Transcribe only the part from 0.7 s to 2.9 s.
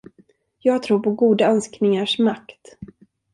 tror på goda önskningars makt.